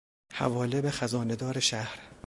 [0.33, 1.99] حواله به خزانهدار شهر